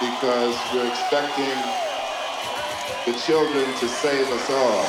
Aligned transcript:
because 0.00 0.56
we're 0.72 0.86
expecting 0.86 1.58
the 3.06 3.18
children 3.18 3.66
to 3.78 3.88
save 3.88 4.26
us 4.30 4.50
all. 4.50 4.84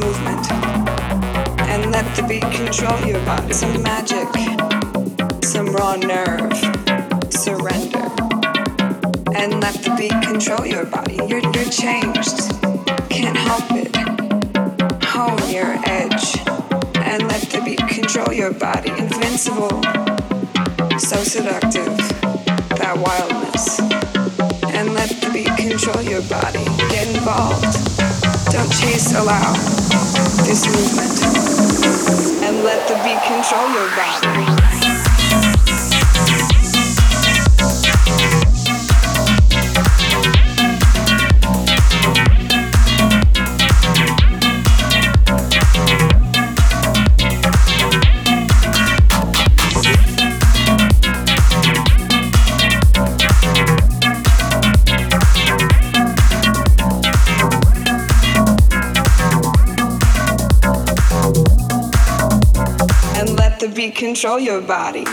Movement. 0.00 0.50
And 1.70 1.92
let 1.92 2.06
the 2.16 2.22
beat 2.26 2.42
control 2.52 2.98
your 3.06 3.20
body. 3.24 3.52
Some 3.52 3.82
magic, 3.82 4.28
some 5.44 5.66
raw 5.66 5.96
nerve. 5.96 6.52
Surrender. 7.32 8.06
And 9.36 9.60
let 9.60 9.74
the 9.84 9.94
beat 9.98 10.16
control 10.22 10.66
your 10.66 10.86
body. 10.86 11.16
You're, 11.28 11.44
you're 11.54 11.70
changed. 11.70 12.38
Can't 13.10 13.36
help 13.36 13.66
it. 13.72 13.94
Hone 15.04 15.50
your 15.50 15.76
edge. 15.86 16.38
And 16.96 17.28
let 17.28 17.42
the 17.52 17.60
beat 17.64 17.86
control 17.88 18.32
your 18.32 18.52
body. 18.52 18.90
Invincible. 18.90 19.82
So 20.98 21.22
seductive. 21.22 21.96
That 22.80 22.96
wildness. 22.96 23.80
And 24.74 24.94
let 24.94 25.10
the 25.20 25.30
beat 25.32 25.54
control 25.56 26.02
your 26.02 26.22
body. 26.22 26.64
Get 26.90 27.14
involved. 27.14 27.90
Don't 28.52 28.72
chase, 28.72 29.14
allow 29.14 29.89
this 30.50 30.66
movement. 30.66 32.42
And 32.42 32.64
let 32.64 32.88
the 32.88 32.94
beat 33.04 33.22
control 33.22 33.70
your 33.70 33.88
body. 33.94 34.59
The 63.60 63.68
beat 63.68 63.94
control 63.94 64.38
your 64.38 64.62
body. 64.62 65.04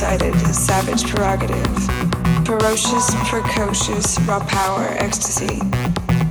Excited, 0.00 0.34
savage 0.54 1.04
prerogative. 1.10 1.76
Ferocious, 2.46 3.14
precocious, 3.28 4.18
raw 4.20 4.40
power, 4.46 4.86
ecstasy. 4.96 5.60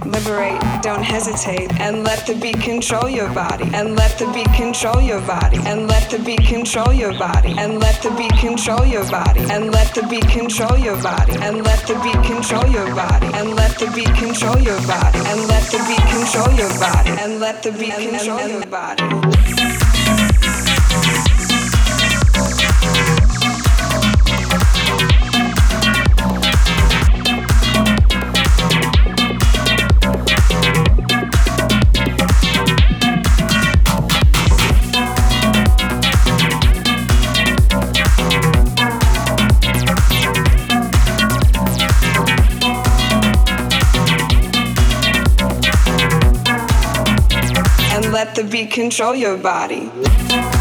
Liberate, 0.04 0.60
don't 0.82 1.04
hesitate, 1.04 1.72
and 1.80 2.04
let 2.04 2.26
the 2.26 2.34
beat 2.42 2.60
control 2.62 3.08
your 3.08 3.32
body. 3.32 3.70
And 3.76 3.96
let 3.96 4.18
the 4.18 4.26
beat 4.34 4.52
control 4.54 5.00
your 5.04 5.22
body. 5.22 5.60
And 5.68 5.88
let 5.88 6.10
the 6.10 6.18
beat 6.18 6.44
control 6.48 6.92
your 6.92 7.14
body. 7.20 7.54
And 7.60 7.80
let 7.80 8.02
the 8.02 8.10
beat 8.18 8.34
control 8.40 8.84
your 8.84 9.08
body. 9.08 9.46
And 9.52 9.70
let 9.72 9.94
the 9.94 10.02
beat 10.10 10.28
control 10.32 10.76
your 10.76 10.98
body. 11.04 11.38
And 11.38 11.62
let 11.62 11.86
the 11.86 12.02
beat 12.02 12.26
control 12.26 12.68
your 12.74 12.90
body. 12.96 13.28
And 13.36 13.54
let 13.56 13.78
the 13.78 13.86
beat 13.94 14.16
control 14.18 14.58
your 14.58 14.82
body. 14.88 15.20
And 15.30 15.48
let 15.48 15.70
the 15.70 15.78
beat 15.86 16.06
control 16.10 16.52
your 16.58 16.74
body. 16.80 17.12
And 17.22 17.40
let 17.40 17.62
the 17.62 17.72
beat 17.72 17.94
control 17.94 18.48
your 18.48 18.66
body. 18.66 19.49
Control 48.90 49.14
your 49.14 49.38
body. 49.38 50.59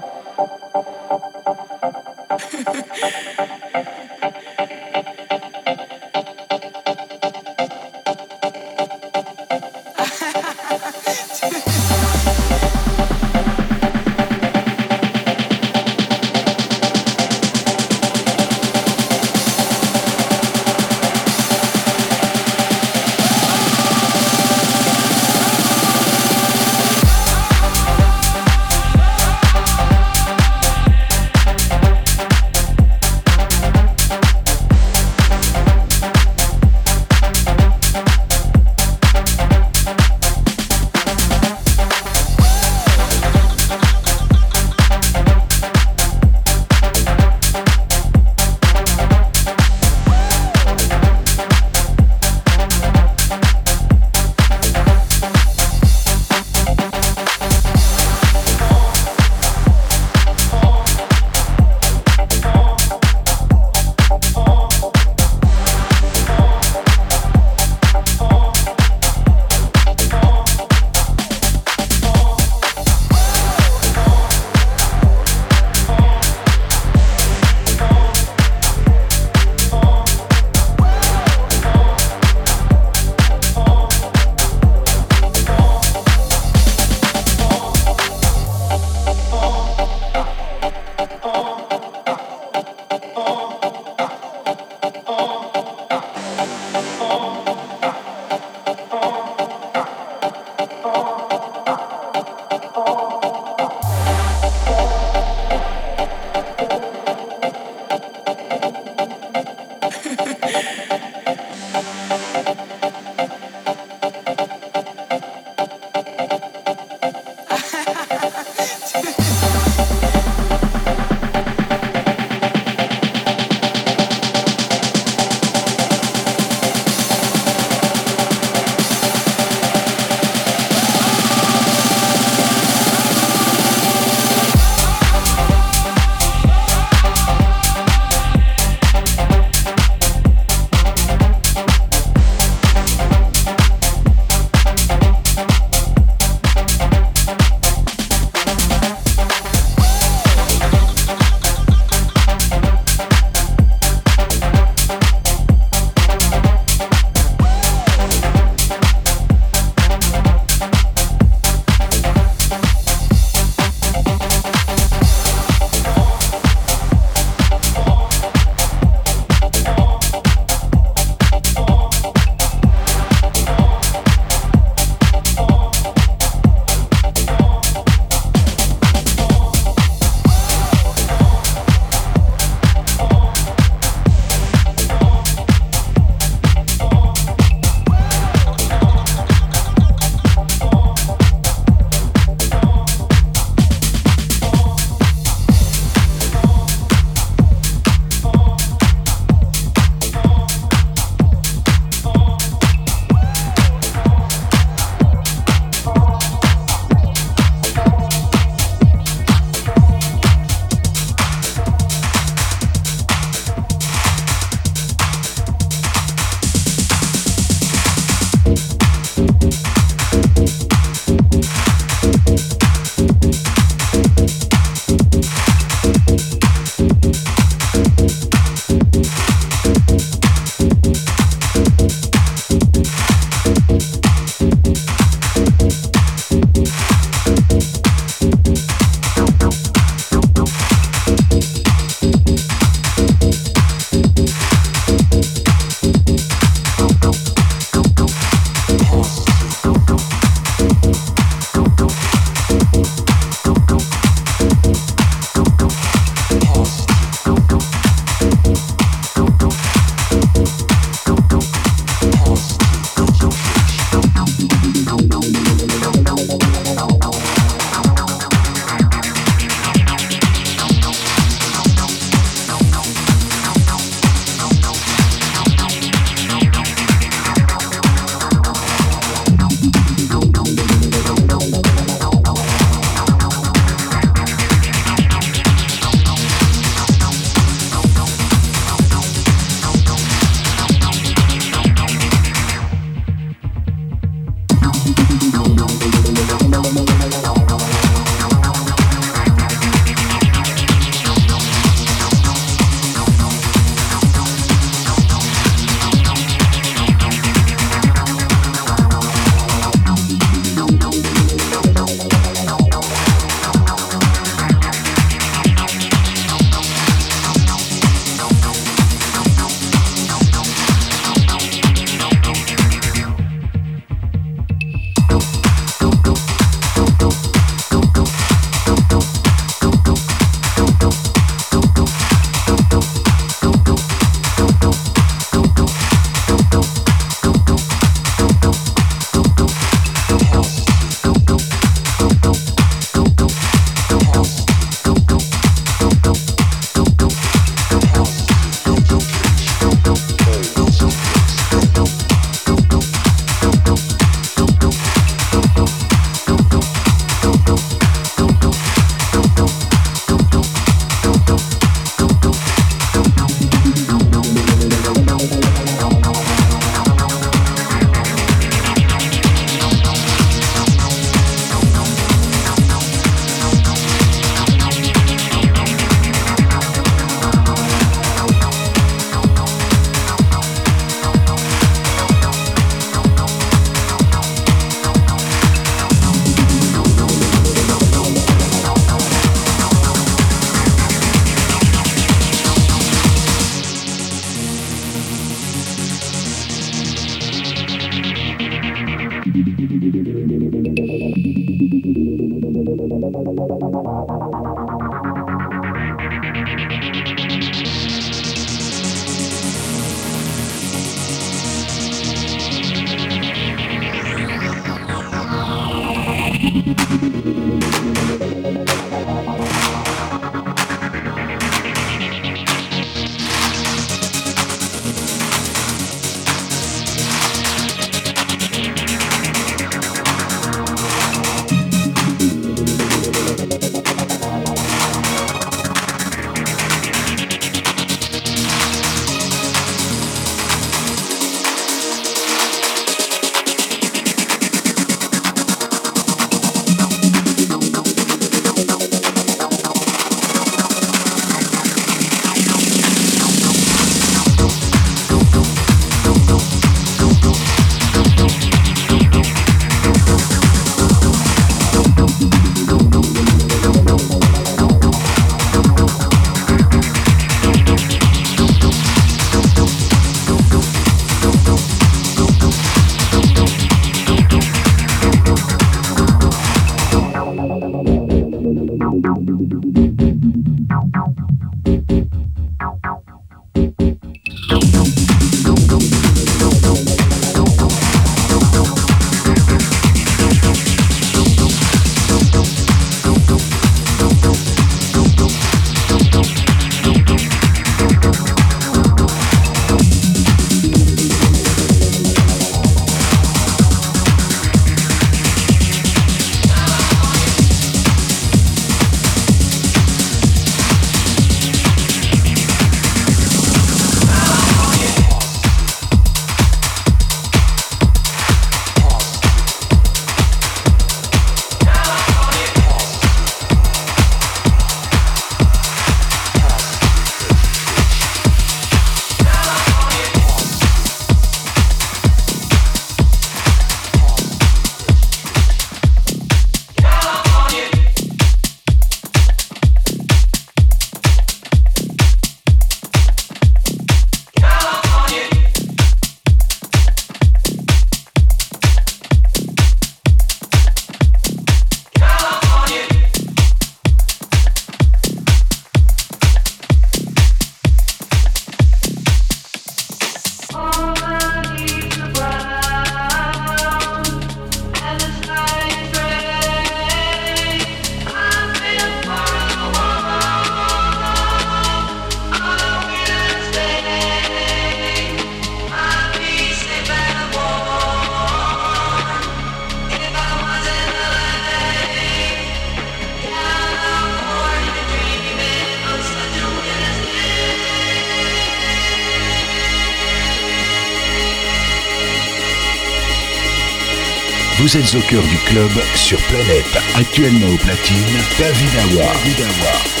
Vous 594.71 594.77
êtes 594.77 594.95
au 594.95 595.01
cœur 595.01 595.23
du 595.23 595.35
club 595.35 595.69
sur 595.95 596.17
Planète, 596.27 596.77
actuellement 596.95 597.47
au 597.47 597.57
platine, 597.57 597.97
David 598.39 598.69
Awa. 598.79 600.00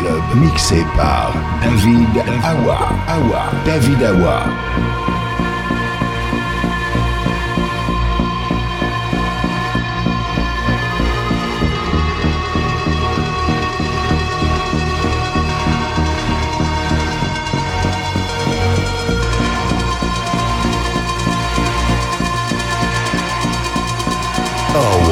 Club, 0.00 0.22
mixé 0.36 0.82
par 0.96 1.30
David 1.62 2.24
Awa. 2.42 2.88
Awa. 3.06 3.50
David 3.66 4.02
Awa. 4.02 4.44
Oh. 24.72 25.09